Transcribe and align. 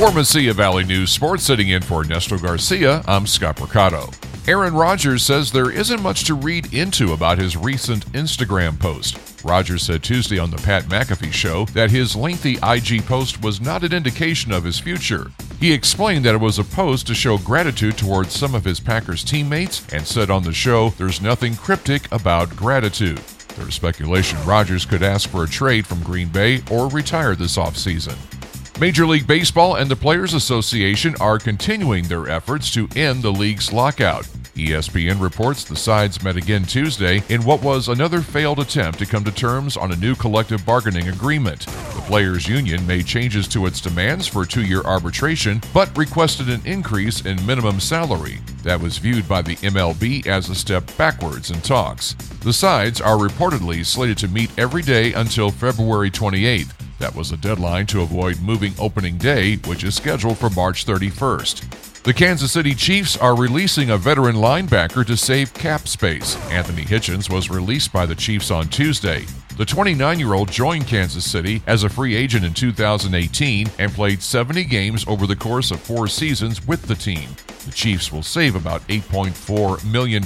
For 0.00 0.08
Mesilla 0.08 0.54
Valley 0.54 0.84
News 0.84 1.12
Sports, 1.12 1.44
sitting 1.44 1.68
in 1.68 1.82
for 1.82 2.00
Ernesto 2.00 2.38
Garcia, 2.38 3.04
I'm 3.06 3.26
Scott 3.26 3.60
Mercado. 3.60 4.08
Aaron 4.48 4.72
Rodgers 4.72 5.22
says 5.22 5.52
there 5.52 5.70
isn't 5.70 6.00
much 6.00 6.24
to 6.24 6.32
read 6.32 6.72
into 6.72 7.12
about 7.12 7.36
his 7.36 7.54
recent 7.54 8.06
Instagram 8.12 8.80
post. 8.80 9.18
Rodgers 9.44 9.82
said 9.82 10.02
Tuesday 10.02 10.38
on 10.38 10.50
the 10.50 10.56
Pat 10.56 10.84
McAfee 10.84 11.34
show 11.34 11.66
that 11.74 11.90
his 11.90 12.16
lengthy 12.16 12.56
IG 12.62 13.04
post 13.04 13.42
was 13.42 13.60
not 13.60 13.84
an 13.84 13.92
indication 13.92 14.52
of 14.52 14.64
his 14.64 14.78
future. 14.78 15.30
He 15.60 15.70
explained 15.70 16.24
that 16.24 16.34
it 16.34 16.40
was 16.40 16.58
a 16.58 16.64
post 16.64 17.06
to 17.08 17.14
show 17.14 17.36
gratitude 17.36 17.98
towards 17.98 18.32
some 18.32 18.54
of 18.54 18.64
his 18.64 18.80
Packers 18.80 19.22
teammates 19.22 19.86
and 19.92 20.06
said 20.06 20.30
on 20.30 20.44
the 20.44 20.54
show 20.54 20.88
there's 20.96 21.20
nothing 21.20 21.54
cryptic 21.56 22.10
about 22.10 22.56
gratitude. 22.56 23.18
There's 23.54 23.74
speculation 23.74 24.42
Rodgers 24.46 24.86
could 24.86 25.02
ask 25.02 25.28
for 25.28 25.44
a 25.44 25.48
trade 25.48 25.86
from 25.86 26.02
Green 26.02 26.30
Bay 26.30 26.62
or 26.70 26.88
retire 26.88 27.34
this 27.34 27.58
offseason. 27.58 28.16
Major 28.80 29.06
League 29.06 29.26
Baseball 29.26 29.74
and 29.74 29.90
the 29.90 29.94
Players 29.94 30.32
Association 30.32 31.14
are 31.20 31.38
continuing 31.38 32.04
their 32.04 32.30
efforts 32.30 32.72
to 32.72 32.88
end 32.96 33.22
the 33.22 33.30
league's 33.30 33.74
lockout. 33.74 34.24
ESPN 34.54 35.20
reports 35.20 35.64
the 35.64 35.76
sides 35.76 36.24
met 36.24 36.38
again 36.38 36.64
Tuesday 36.64 37.22
in 37.28 37.44
what 37.44 37.62
was 37.62 37.88
another 37.88 38.22
failed 38.22 38.58
attempt 38.58 38.98
to 38.98 39.04
come 39.04 39.22
to 39.24 39.32
terms 39.32 39.76
on 39.76 39.92
a 39.92 39.96
new 39.96 40.14
collective 40.14 40.64
bargaining 40.64 41.08
agreement. 41.08 41.66
The 41.66 42.04
Players 42.06 42.48
Union 42.48 42.86
made 42.86 43.04
changes 43.04 43.46
to 43.48 43.66
its 43.66 43.82
demands 43.82 44.26
for 44.26 44.46
two 44.46 44.64
year 44.64 44.80
arbitration, 44.80 45.60
but 45.74 45.94
requested 45.94 46.48
an 46.48 46.62
increase 46.64 47.26
in 47.26 47.44
minimum 47.44 47.80
salary. 47.80 48.38
That 48.62 48.80
was 48.80 48.96
viewed 48.96 49.28
by 49.28 49.42
the 49.42 49.56
MLB 49.56 50.26
as 50.26 50.48
a 50.48 50.54
step 50.54 50.90
backwards 50.96 51.50
in 51.50 51.60
talks. 51.60 52.14
The 52.40 52.54
sides 52.54 53.02
are 53.02 53.18
reportedly 53.18 53.84
slated 53.84 54.16
to 54.18 54.28
meet 54.28 54.58
every 54.58 54.80
day 54.80 55.12
until 55.12 55.50
February 55.50 56.10
28th. 56.10 56.79
That 57.00 57.16
was 57.16 57.32
a 57.32 57.38
deadline 57.38 57.86
to 57.86 58.02
avoid 58.02 58.42
moving 58.42 58.74
opening 58.78 59.16
day, 59.16 59.56
which 59.56 59.84
is 59.84 59.94
scheduled 59.94 60.36
for 60.36 60.50
March 60.50 60.84
31st. 60.84 62.02
The 62.02 62.12
Kansas 62.12 62.52
City 62.52 62.74
Chiefs 62.74 63.16
are 63.16 63.34
releasing 63.34 63.88
a 63.88 63.96
veteran 63.96 64.36
linebacker 64.36 65.06
to 65.06 65.16
save 65.16 65.54
cap 65.54 65.88
space. 65.88 66.36
Anthony 66.50 66.84
Hitchens 66.84 67.30
was 67.32 67.48
released 67.48 67.90
by 67.90 68.04
the 68.04 68.14
Chiefs 68.14 68.50
on 68.50 68.68
Tuesday. 68.68 69.24
The 69.56 69.64
29 69.64 70.18
year 70.18 70.34
old 70.34 70.52
joined 70.52 70.86
Kansas 70.86 71.28
City 71.28 71.62
as 71.66 71.84
a 71.84 71.88
free 71.88 72.14
agent 72.14 72.44
in 72.44 72.52
2018 72.52 73.70
and 73.78 73.92
played 73.92 74.20
70 74.20 74.64
games 74.64 75.06
over 75.08 75.26
the 75.26 75.36
course 75.36 75.70
of 75.70 75.80
four 75.80 76.06
seasons 76.06 76.66
with 76.66 76.82
the 76.82 76.94
team. 76.94 77.30
The 77.64 77.72
Chiefs 77.72 78.12
will 78.12 78.22
save 78.22 78.54
about 78.54 78.86
$8.4 78.88 79.90
million 79.90 80.22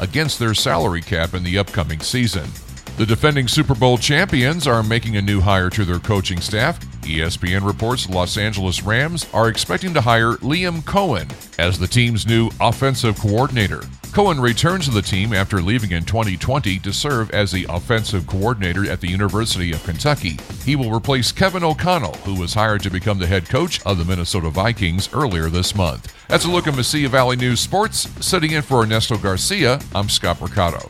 against 0.00 0.40
their 0.40 0.54
salary 0.54 1.02
cap 1.02 1.34
in 1.34 1.44
the 1.44 1.56
upcoming 1.56 2.00
season. 2.00 2.50
The 2.96 3.04
defending 3.04 3.46
Super 3.46 3.74
Bowl 3.74 3.98
champions 3.98 4.66
are 4.66 4.82
making 4.82 5.18
a 5.18 5.22
new 5.22 5.38
hire 5.38 5.68
to 5.68 5.84
their 5.84 5.98
coaching 5.98 6.40
staff. 6.40 6.80
ESPN 7.02 7.66
reports 7.66 8.08
Los 8.08 8.38
Angeles 8.38 8.82
Rams 8.82 9.26
are 9.34 9.50
expecting 9.50 9.92
to 9.92 10.00
hire 10.00 10.36
Liam 10.36 10.80
Coen 10.80 11.30
as 11.58 11.78
the 11.78 11.86
team's 11.86 12.26
new 12.26 12.50
offensive 12.58 13.18
coordinator. 13.18 13.80
Coen 14.16 14.40
returns 14.40 14.86
to 14.86 14.92
the 14.92 15.02
team 15.02 15.34
after 15.34 15.60
leaving 15.60 15.90
in 15.90 16.06
2020 16.06 16.78
to 16.78 16.90
serve 16.90 17.30
as 17.32 17.52
the 17.52 17.66
offensive 17.68 18.26
coordinator 18.26 18.90
at 18.90 19.02
the 19.02 19.10
University 19.10 19.72
of 19.72 19.84
Kentucky. 19.84 20.38
He 20.64 20.74
will 20.74 20.90
replace 20.90 21.32
Kevin 21.32 21.64
O'Connell, 21.64 22.14
who 22.24 22.40
was 22.40 22.54
hired 22.54 22.82
to 22.84 22.90
become 22.90 23.18
the 23.18 23.26
head 23.26 23.46
coach 23.46 23.84
of 23.84 23.98
the 23.98 24.06
Minnesota 24.06 24.48
Vikings 24.48 25.12
earlier 25.12 25.50
this 25.50 25.74
month. 25.74 26.14
That's 26.28 26.46
a 26.46 26.50
look 26.50 26.66
at 26.66 26.72
Mesilla 26.72 27.08
Valley 27.08 27.36
News 27.36 27.60
Sports. 27.60 28.08
Sitting 28.24 28.52
in 28.52 28.62
for 28.62 28.84
Ernesto 28.84 29.18
Garcia, 29.18 29.80
I'm 29.94 30.08
Scott 30.08 30.40
Mercado. 30.40 30.88